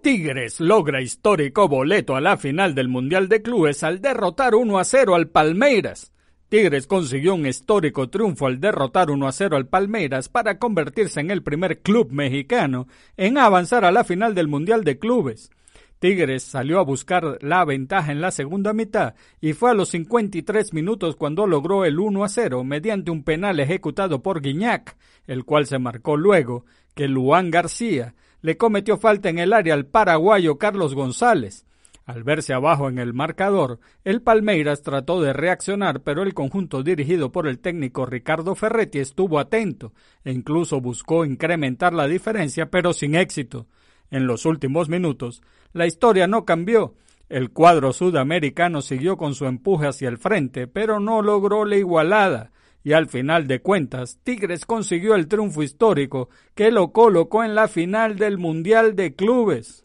Tigres 0.05 0.59
logra 0.59 1.01
histórico 1.01 1.67
boleto 1.67 2.15
a 2.15 2.21
la 2.21 2.37
final 2.37 2.75
del 2.75 2.89
Mundial 2.89 3.27
de 3.27 3.41
Clubes 3.41 3.81
al 3.81 4.01
derrotar 4.01 4.53
1 4.53 4.77
a 4.77 4.83
0 4.83 5.15
al 5.15 5.29
Palmeiras. 5.29 6.13
Tigres 6.47 6.85
consiguió 6.85 7.33
un 7.33 7.47
histórico 7.47 8.07
triunfo 8.07 8.45
al 8.45 8.59
derrotar 8.59 9.09
1 9.09 9.27
a 9.27 9.31
0 9.31 9.57
al 9.57 9.65
Palmeiras 9.65 10.29
para 10.29 10.59
convertirse 10.59 11.21
en 11.21 11.31
el 11.31 11.41
primer 11.41 11.81
club 11.81 12.11
mexicano 12.11 12.87
en 13.17 13.39
avanzar 13.39 13.83
a 13.83 13.91
la 13.91 14.03
final 14.03 14.35
del 14.35 14.47
Mundial 14.47 14.83
de 14.83 14.99
Clubes. 14.99 15.49
Tigres 15.97 16.43
salió 16.43 16.77
a 16.77 16.83
buscar 16.83 17.39
la 17.41 17.65
ventaja 17.65 18.11
en 18.11 18.21
la 18.21 18.29
segunda 18.29 18.73
mitad 18.73 19.15
y 19.41 19.53
fue 19.53 19.71
a 19.71 19.73
los 19.73 19.89
53 19.89 20.71
minutos 20.75 21.15
cuando 21.15 21.47
logró 21.47 21.83
el 21.83 21.99
1 21.99 22.23
a 22.23 22.29
0 22.29 22.63
mediante 22.63 23.09
un 23.09 23.23
penal 23.23 23.59
ejecutado 23.59 24.21
por 24.21 24.43
Guiñac, 24.43 24.97
el 25.25 25.45
cual 25.45 25.65
se 25.65 25.79
marcó 25.79 26.15
luego 26.15 26.63
que 26.93 27.07
Luan 27.07 27.49
García 27.49 28.13
le 28.45 28.57
cometió 28.57 28.97
falta 28.97 29.29
en 29.29 29.39
el 29.39 29.53
área 29.53 29.73
al 29.73 29.87
paraguayo 29.87 30.59
Carlos 30.59 30.93
González. 30.93 31.65
Al 32.05 32.23
verse 32.23 32.53
abajo 32.53 32.89
en 32.89 32.99
el 32.99 33.11
marcador, 33.11 33.79
el 34.03 34.21
Palmeiras 34.21 34.83
trató 34.83 35.19
de 35.19 35.33
reaccionar, 35.33 36.01
pero 36.03 36.21
el 36.21 36.35
conjunto 36.35 36.83
dirigido 36.83 37.31
por 37.31 37.47
el 37.47 37.57
técnico 37.57 38.05
Ricardo 38.05 38.53
Ferretti 38.53 38.99
estuvo 38.99 39.39
atento 39.39 39.93
e 40.23 40.31
incluso 40.31 40.79
buscó 40.79 41.25
incrementar 41.25 41.95
la 41.95 42.05
diferencia, 42.05 42.69
pero 42.69 42.93
sin 42.93 43.15
éxito. 43.15 43.65
En 44.11 44.27
los 44.27 44.45
últimos 44.45 44.89
minutos, 44.89 45.41
la 45.73 45.87
historia 45.87 46.27
no 46.27 46.45
cambió. 46.45 46.93
El 47.29 47.49
cuadro 47.49 47.93
sudamericano 47.93 48.83
siguió 48.83 49.17
con 49.17 49.33
su 49.33 49.47
empuje 49.47 49.87
hacia 49.87 50.07
el 50.07 50.19
frente, 50.19 50.67
pero 50.67 50.99
no 50.99 51.23
logró 51.23 51.65
la 51.65 51.77
igualada 51.77 52.51
y 52.85 52.93
al 52.93 53.07
final 53.07 53.47
de 53.47 53.61
cuentas 53.61 54.19
Tigres 54.23 54.65
consiguió 54.65 55.15
el 55.15 55.27
triunfo 55.27 55.63
histórico 55.63 56.29
que 56.53 56.69
lo 56.69 56.93
colocó 56.93 57.43
en 57.43 57.55
la 57.55 57.67
final 57.67 58.15
del 58.15 58.37
Mundial 58.37 58.95
de 58.95 59.15
Clubes. 59.15 59.83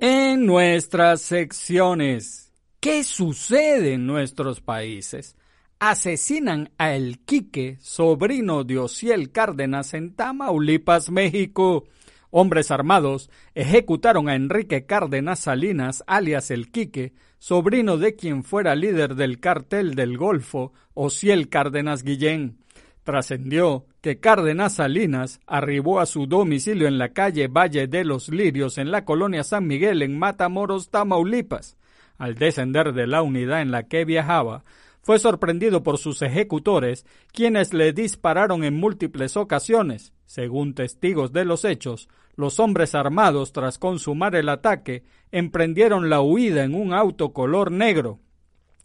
En 0.00 0.44
nuestras 0.44 1.22
secciones, 1.22 2.52
¿qué 2.78 3.02
sucede 3.04 3.94
en 3.94 4.06
nuestros 4.06 4.60
países? 4.60 5.34
Asesinan 5.78 6.72
a 6.76 6.94
El 6.94 7.20
Quique, 7.20 7.78
sobrino 7.80 8.62
de 8.62 8.78
Ociel 8.78 9.32
Cárdenas 9.32 9.94
en 9.94 10.14
Tamaulipas, 10.14 11.10
México. 11.10 11.84
Hombres 12.30 12.70
armados 12.70 13.30
ejecutaron 13.54 14.28
a 14.28 14.36
Enrique 14.36 14.86
Cárdenas 14.86 15.40
Salinas, 15.40 16.04
alias 16.06 16.50
El 16.50 16.70
Quique, 16.70 17.12
sobrino 17.38 17.96
de 17.96 18.14
quien 18.14 18.44
fuera 18.44 18.76
líder 18.76 19.16
del 19.16 19.40
cartel 19.40 19.94
del 19.94 20.16
Golfo, 20.16 20.72
Ociel 20.94 21.48
Cárdenas 21.48 22.04
Guillén. 22.04 22.58
Trascendió 23.02 23.86
que 24.00 24.20
Cárdenas 24.20 24.74
Salinas 24.74 25.40
arribó 25.46 25.98
a 25.98 26.06
su 26.06 26.26
domicilio 26.26 26.86
en 26.86 26.98
la 26.98 27.08
calle 27.08 27.48
Valle 27.48 27.88
de 27.88 28.04
los 28.04 28.28
Lirios 28.28 28.78
en 28.78 28.90
la 28.90 29.04
colonia 29.04 29.42
San 29.42 29.66
Miguel 29.66 30.02
en 30.02 30.18
Matamoros, 30.18 30.90
Tamaulipas. 30.90 31.76
Al 32.16 32.34
descender 32.34 32.92
de 32.92 33.06
la 33.06 33.22
unidad 33.22 33.62
en 33.62 33.70
la 33.70 33.84
que 33.84 34.04
viajaba, 34.04 34.62
fue 35.02 35.18
sorprendido 35.18 35.82
por 35.82 35.98
sus 35.98 36.22
ejecutores, 36.22 37.06
quienes 37.32 37.72
le 37.72 37.92
dispararon 37.92 38.62
en 38.62 38.76
múltiples 38.76 39.36
ocasiones. 39.36 40.12
Según 40.30 40.74
testigos 40.74 41.32
de 41.32 41.44
los 41.44 41.64
hechos, 41.64 42.08
los 42.36 42.60
hombres 42.60 42.94
armados, 42.94 43.52
tras 43.52 43.78
consumar 43.78 44.36
el 44.36 44.48
ataque, 44.48 45.02
emprendieron 45.32 46.08
la 46.08 46.20
huida 46.20 46.62
en 46.62 46.76
un 46.76 46.92
auto 46.92 47.32
color 47.32 47.72
negro. 47.72 48.20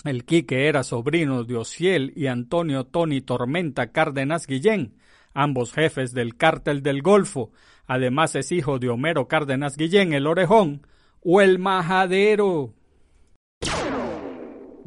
El 0.06 0.26
Quique 0.26 0.68
era 0.68 0.82
sobrino 0.82 1.44
de 1.44 1.58
Ociel 1.58 2.14
y 2.16 2.26
Antonio 2.26 2.86
Tony 2.86 3.22
Tormenta 3.22 3.92
Cárdenas 3.92 4.48
Guillén, 4.48 4.96
ambos 5.36 5.72
jefes 5.72 6.14
del 6.14 6.36
cártel 6.36 6.82
del 6.82 7.04
Golfo. 7.04 7.52
Además 7.86 8.34
es 8.34 8.52
hijo 8.52 8.80
de 8.80 8.90
Homero 8.90 9.28
Cárdenas 9.28 9.78
Guillén, 9.78 10.14
el 10.14 10.26
orejón, 10.26 10.88
o 11.22 11.42
el 11.42 11.60
majadero. 11.60 12.74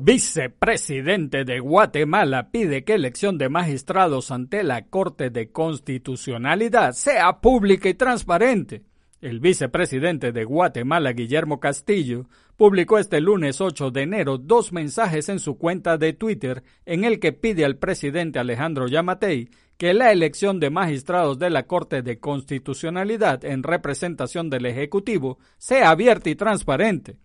Vicepresidente 0.01 1.45
de 1.45 1.59
Guatemala 1.59 2.53
pide 2.53 2.85
que 2.85 2.95
elección 2.95 3.37
de 3.37 3.49
magistrados 3.49 4.31
ante 4.31 4.63
la 4.63 4.87
Corte 4.87 5.31
de 5.31 5.51
Constitucionalidad 5.51 6.93
sea 6.93 7.41
pública 7.41 7.89
y 7.89 7.95
transparente. 7.95 8.85
El 9.21 9.41
vicepresidente 9.41 10.31
de 10.31 10.45
Guatemala, 10.45 11.11
Guillermo 11.15 11.59
Castillo, 11.59 12.27
publicó 12.57 12.99
este 12.99 13.21
lunes 13.21 13.61
8 13.61 13.91
de 13.91 14.03
enero 14.03 14.39
dos 14.39 14.73
mensajes 14.73 15.29
en 15.29 15.41
su 15.41 15.59
cuenta 15.59 15.99
de 15.99 16.13
Twitter 16.13 16.63
en 16.87 17.03
el 17.03 17.19
que 17.19 17.33
pide 17.33 17.65
al 17.65 17.79
presidente 17.79 18.39
Alejandro 18.39 18.87
Yamatei 18.87 19.49
que 19.79 19.95
la 19.95 20.13
elección 20.13 20.61
de 20.61 20.71
magistrados 20.71 21.41
de 21.41 21.51
la 21.51 21.65
Corte 21.65 22.03
de 22.03 22.21
Constitucionalidad 22.21 23.45
en 23.45 23.65
representación 23.65 24.49
del 24.49 24.67
Ejecutivo 24.67 25.41
sea 25.57 25.91
abierta 25.91 26.31
y 26.31 26.37
transparente. 26.37 27.17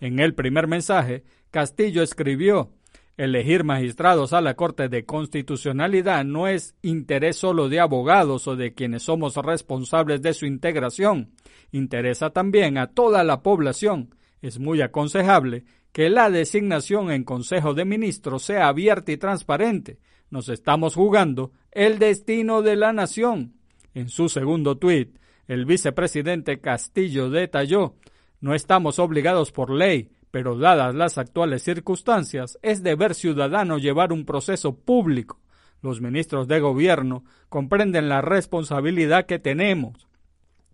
En 0.00 0.18
el 0.18 0.34
primer 0.34 0.66
mensaje, 0.66 1.22
Castillo 1.52 2.02
escribió, 2.02 2.70
Elegir 3.18 3.62
magistrados 3.62 4.32
a 4.32 4.40
la 4.40 4.54
Corte 4.54 4.88
de 4.88 5.04
Constitucionalidad 5.04 6.24
no 6.24 6.48
es 6.48 6.74
interés 6.80 7.36
solo 7.36 7.68
de 7.68 7.78
abogados 7.78 8.48
o 8.48 8.56
de 8.56 8.72
quienes 8.72 9.02
somos 9.02 9.36
responsables 9.36 10.22
de 10.22 10.32
su 10.32 10.46
integración, 10.46 11.34
interesa 11.70 12.30
también 12.30 12.78
a 12.78 12.86
toda 12.86 13.22
la 13.22 13.42
población. 13.42 14.14
Es 14.40 14.58
muy 14.58 14.80
aconsejable 14.80 15.64
que 15.92 16.08
la 16.08 16.30
designación 16.30 17.10
en 17.10 17.22
Consejo 17.22 17.74
de 17.74 17.84
Ministros 17.84 18.44
sea 18.44 18.68
abierta 18.68 19.12
y 19.12 19.18
transparente. 19.18 19.98
Nos 20.30 20.48
estamos 20.48 20.94
jugando 20.94 21.52
el 21.70 21.98
destino 21.98 22.62
de 22.62 22.76
la 22.76 22.94
nación. 22.94 23.56
En 23.92 24.08
su 24.08 24.30
segundo 24.30 24.78
tuit, 24.78 25.18
el 25.46 25.66
vicepresidente 25.66 26.60
Castillo 26.60 27.28
detalló 27.28 27.96
no 28.42 28.54
estamos 28.56 28.98
obligados 28.98 29.52
por 29.52 29.70
ley, 29.70 30.10
pero 30.32 30.56
dadas 30.56 30.94
las 30.94 31.18
actuales 31.18 31.62
circunstancias, 31.62 32.58
es 32.62 32.82
deber 32.82 33.14
ciudadano 33.14 33.78
llevar 33.78 34.12
un 34.12 34.24
proceso 34.24 34.74
público. 34.74 35.38
Los 35.82 36.00
ministros 36.00 36.48
de 36.48 36.58
gobierno 36.58 37.22
comprenden 37.50 38.08
la 38.08 38.22
responsabilidad 38.22 39.26
que 39.26 39.38
tenemos. 39.38 40.08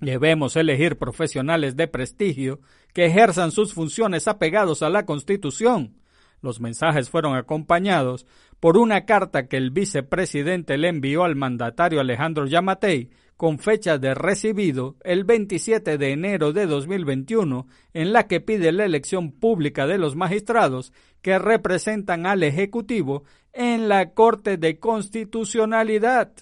Debemos 0.00 0.54
elegir 0.54 0.96
profesionales 0.96 1.76
de 1.76 1.88
prestigio 1.88 2.60
que 2.94 3.06
ejerzan 3.06 3.50
sus 3.50 3.74
funciones 3.74 4.28
apegados 4.28 4.82
a 4.82 4.90
la 4.90 5.04
Constitución. 5.04 5.96
Los 6.40 6.60
mensajes 6.60 7.10
fueron 7.10 7.34
acompañados 7.34 8.26
por 8.60 8.78
una 8.78 9.06
carta 9.06 9.48
que 9.48 9.56
el 9.56 9.72
vicepresidente 9.72 10.78
le 10.78 10.88
envió 10.88 11.24
al 11.24 11.34
mandatario 11.34 12.00
Alejandro 12.00 12.46
Yamatei 12.46 13.10
con 13.38 13.60
fecha 13.60 13.98
de 13.98 14.14
recibido 14.14 14.96
el 15.04 15.22
27 15.22 15.96
de 15.96 16.10
enero 16.10 16.52
de 16.52 16.66
2021, 16.66 17.68
en 17.94 18.12
la 18.12 18.26
que 18.26 18.40
pide 18.40 18.72
la 18.72 18.84
elección 18.84 19.30
pública 19.30 19.86
de 19.86 19.96
los 19.96 20.16
magistrados 20.16 20.92
que 21.22 21.38
representan 21.38 22.26
al 22.26 22.42
Ejecutivo 22.42 23.22
en 23.52 23.88
la 23.88 24.10
Corte 24.10 24.56
de 24.56 24.80
Constitucionalidad. 24.80 26.32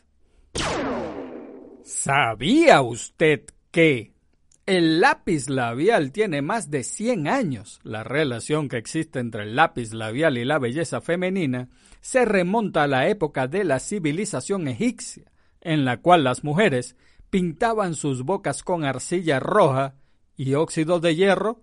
¿Sabía 1.84 2.80
usted 2.80 3.44
que 3.70 4.12
el 4.64 4.98
lápiz 4.98 5.50
labial 5.50 6.12
tiene 6.12 6.40
más 6.40 6.70
de 6.70 6.82
100 6.82 7.28
años? 7.28 7.78
La 7.82 8.04
relación 8.04 8.70
que 8.70 8.78
existe 8.78 9.18
entre 9.18 9.42
el 9.42 9.54
lápiz 9.54 9.92
labial 9.92 10.38
y 10.38 10.46
la 10.46 10.58
belleza 10.58 11.02
femenina 11.02 11.68
se 12.00 12.24
remonta 12.24 12.84
a 12.84 12.88
la 12.88 13.06
época 13.10 13.48
de 13.48 13.64
la 13.64 13.80
civilización 13.80 14.66
egipcia 14.66 15.30
en 15.66 15.84
la 15.84 15.96
cual 15.98 16.22
las 16.24 16.44
mujeres 16.44 16.96
pintaban 17.28 17.94
sus 17.94 18.22
bocas 18.22 18.62
con 18.62 18.84
arcilla 18.84 19.40
roja 19.40 19.94
y 20.36 20.54
óxido 20.54 21.00
de 21.00 21.16
hierro? 21.16 21.60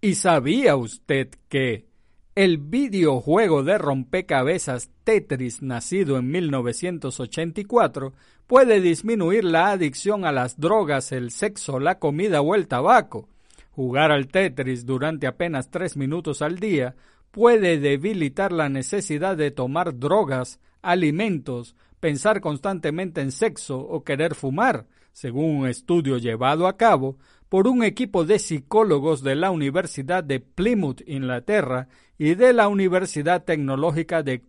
¿Y 0.00 0.16
sabía 0.16 0.76
usted 0.76 1.28
que 1.48 1.86
El 2.34 2.58
videojuego 2.58 3.62
de 3.62 3.78
rompecabezas 3.78 4.90
Tetris, 5.04 5.62
nacido 5.62 6.16
en 6.16 6.30
1984, 6.30 8.12
puede 8.46 8.80
disminuir 8.80 9.44
la 9.44 9.70
adicción 9.70 10.24
a 10.24 10.32
las 10.32 10.58
drogas, 10.58 11.12
el 11.12 11.30
sexo, 11.30 11.78
la 11.78 11.98
comida 11.98 12.40
o 12.40 12.54
el 12.54 12.66
tabaco. 12.66 13.28
Jugar 13.70 14.10
al 14.10 14.28
Tetris 14.28 14.84
durante 14.84 15.26
apenas 15.26 15.70
tres 15.70 15.96
minutos 15.96 16.42
al 16.42 16.58
día 16.58 16.96
puede 17.30 17.78
debilitar 17.78 18.50
la 18.50 18.68
necesidad 18.68 19.36
de 19.36 19.50
tomar 19.50 19.98
drogas, 19.98 20.58
alimentos, 20.82 21.76
pensar 22.02 22.40
constantemente 22.40 23.20
en 23.20 23.30
sexo 23.30 23.78
o 23.78 24.02
querer 24.02 24.34
fumar, 24.34 24.88
según 25.12 25.58
un 25.58 25.68
estudio 25.68 26.18
llevado 26.18 26.66
a 26.66 26.76
cabo 26.76 27.16
por 27.48 27.68
un 27.68 27.84
equipo 27.84 28.24
de 28.24 28.40
psicólogos 28.40 29.22
de 29.22 29.36
la 29.36 29.52
Universidad 29.52 30.24
de 30.24 30.40
Plymouth, 30.40 31.02
Inglaterra, 31.06 31.86
y 32.18 32.34
de 32.34 32.54
la 32.54 32.66
Universidad 32.66 33.44
Tecnológica 33.44 34.24
de 34.24 34.42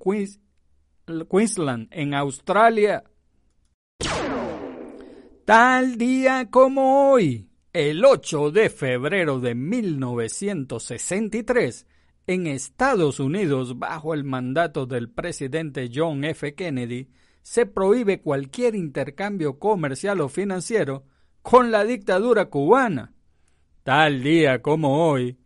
Queensland, 1.30 1.90
en 1.92 2.16
Australia. 2.16 3.04
Tal 5.46 6.00
día 6.00 6.50
como 6.50 7.12
hoy, 7.12 7.52
el 7.72 8.04
8 8.04 8.50
de 8.50 8.72
febrero 8.72 9.40
de 9.40 9.54
1963, 9.54 11.86
en 12.26 12.48
Estados 12.48 13.20
Unidos, 13.20 13.78
bajo 13.78 14.16
el 14.16 14.24
mandato 14.24 14.88
del 14.88 15.12
presidente 15.12 15.92
John 15.94 16.24
F. 16.24 16.56
Kennedy, 16.56 17.10
se 17.44 17.68
prohíbe 17.68 18.22
cualquier 18.22 18.74
intercambio 18.74 19.60
comercial 19.60 20.22
o 20.22 20.30
financiero 20.30 21.04
con 21.42 21.72
la 21.72 21.84
dictadura 21.84 22.46
cubana. 22.46 23.12
Tal 23.84 24.24
día 24.24 24.62
como 24.62 25.10
hoy, 25.10 25.38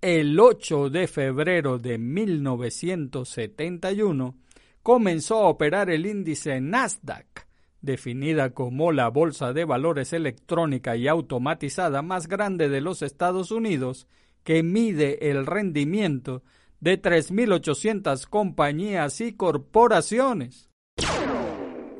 el 0.00 0.40
8 0.40 0.88
de 0.90 1.06
febrero 1.06 1.78
de 1.78 1.98
1971, 1.98 4.36
comenzó 4.82 5.44
a 5.44 5.48
operar 5.48 5.90
el 5.90 6.06
índice 6.06 6.60
Nasdaq, 6.60 7.46
definida 7.82 8.50
como 8.50 8.92
la 8.92 9.08
bolsa 9.08 9.52
de 9.52 9.66
valores 9.66 10.14
electrónica 10.14 10.96
y 10.96 11.08
automatizada 11.08 12.00
más 12.00 12.26
grande 12.26 12.70
de 12.70 12.80
los 12.80 13.02
Estados 13.02 13.50
Unidos, 13.50 14.08
que 14.44 14.62
mide 14.62 15.30
el 15.30 15.44
rendimiento 15.44 16.42
de 16.80 16.98
3.800 17.00 18.26
compañías 18.28 19.20
y 19.20 19.34
corporaciones. 19.34 20.70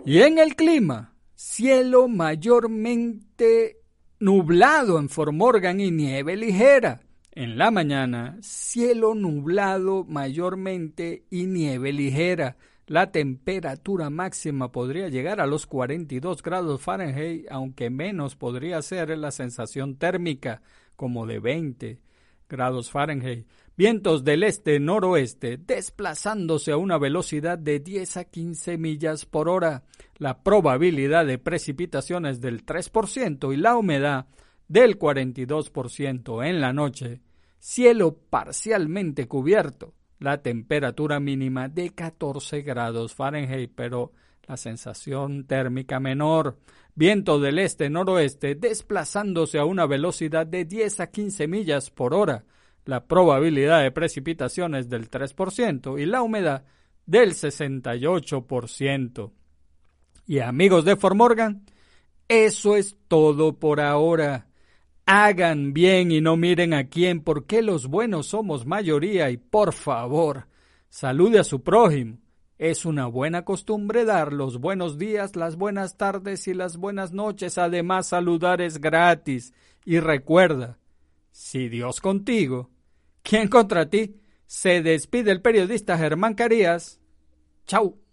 Y 0.06 0.20
en 0.20 0.38
el 0.38 0.54
clima, 0.54 1.14
cielo 1.34 2.08
mayormente 2.08 3.78
nublado 4.20 4.98
en 4.98 5.08
Formorgan 5.08 5.80
y 5.80 5.90
nieve 5.90 6.36
ligera. 6.36 7.00
En 7.32 7.56
la 7.56 7.70
mañana, 7.70 8.36
cielo 8.42 9.14
nublado 9.14 10.04
mayormente 10.04 11.24
y 11.30 11.46
nieve 11.46 11.94
ligera. 11.94 12.58
La 12.86 13.12
temperatura 13.12 14.10
máxima 14.10 14.70
podría 14.72 15.08
llegar 15.08 15.40
a 15.40 15.46
los 15.46 15.66
42 15.66 16.42
grados 16.42 16.82
Fahrenheit, 16.82 17.46
aunque 17.50 17.88
menos 17.88 18.36
podría 18.36 18.82
ser 18.82 19.16
la 19.16 19.30
sensación 19.30 19.96
térmica, 19.96 20.60
como 20.96 21.26
de 21.26 21.38
20 21.38 21.98
grados 22.46 22.90
Fahrenheit. 22.90 23.46
Vientos 23.76 24.22
del 24.22 24.44
este-noroeste 24.44 25.56
desplazándose 25.56 26.70
a 26.70 26.76
una 26.76 26.96
velocidad 26.96 27.58
de 27.58 27.80
10 27.80 28.18
a 28.18 28.24
15 28.24 28.78
millas 28.78 29.26
por 29.26 29.48
hora. 29.48 29.82
La 30.16 30.44
probabilidad 30.44 31.26
de 31.26 31.38
precipitaciones 31.38 32.40
del 32.40 32.64
3% 32.64 33.52
y 33.52 33.56
la 33.56 33.76
humedad 33.76 34.26
del 34.68 34.96
42% 34.96 36.46
en 36.46 36.60
la 36.60 36.72
noche. 36.72 37.20
Cielo 37.58 38.16
parcialmente 38.30 39.26
cubierto. 39.26 39.92
La 40.20 40.40
temperatura 40.40 41.18
mínima 41.18 41.68
de 41.68 41.90
14 41.90 42.62
grados 42.62 43.12
Fahrenheit, 43.12 43.72
pero 43.74 44.12
la 44.46 44.56
sensación 44.56 45.48
térmica 45.48 45.98
menor. 45.98 46.58
Viento 46.94 47.40
del 47.40 47.58
este-noroeste 47.58 48.54
desplazándose 48.54 49.58
a 49.58 49.64
una 49.64 49.86
velocidad 49.86 50.46
de 50.46 50.64
10 50.64 51.00
a 51.00 51.10
15 51.10 51.48
millas 51.48 51.90
por 51.90 52.14
hora 52.14 52.44
la 52.84 53.06
probabilidad 53.06 53.82
de 53.82 53.90
precipitaciones 53.90 54.88
del 54.88 55.10
3% 55.10 56.00
y 56.00 56.06
la 56.06 56.22
humedad 56.22 56.64
del 57.06 57.34
68%. 57.34 59.32
Y 60.26 60.38
amigos 60.38 60.84
de 60.84 60.96
Formorgan, 60.96 61.64
eso 62.28 62.76
es 62.76 62.96
todo 63.08 63.58
por 63.58 63.80
ahora. 63.80 64.48
Hagan 65.06 65.74
bien 65.74 66.10
y 66.12 66.20
no 66.22 66.36
miren 66.36 66.72
a 66.72 66.88
quién, 66.88 67.20
porque 67.20 67.60
los 67.60 67.88
buenos 67.88 68.28
somos 68.28 68.64
mayoría 68.64 69.30
y 69.30 69.36
por 69.36 69.74
favor, 69.74 70.46
salude 70.88 71.40
a 71.40 71.44
su 71.44 71.62
prójimo. 71.62 72.18
Es 72.56 72.86
una 72.86 73.06
buena 73.06 73.44
costumbre 73.44 74.04
dar 74.04 74.32
los 74.32 74.58
buenos 74.58 74.96
días, 74.96 75.36
las 75.36 75.56
buenas 75.56 75.98
tardes 75.98 76.48
y 76.48 76.54
las 76.54 76.76
buenas 76.76 77.12
noches. 77.12 77.58
Además, 77.58 78.06
saludar 78.06 78.62
es 78.62 78.80
gratis. 78.80 79.52
Y 79.84 79.98
recuerda, 79.98 80.78
si 81.30 81.68
Dios 81.68 82.00
contigo, 82.00 82.70
¿Quién 83.24 83.48
contra 83.48 83.88
ti? 83.88 84.20
Se 84.46 84.82
despide 84.82 85.32
el 85.32 85.40
periodista 85.40 85.96
Germán 85.96 86.34
Carías. 86.34 87.00
Chau. 87.66 88.03